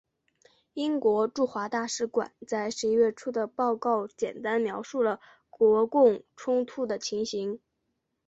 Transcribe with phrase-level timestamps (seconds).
[0.73, 5.19] 美国驻华大使馆在十一月初的报告简单描述了
[5.51, 7.59] 国共冲突的情形。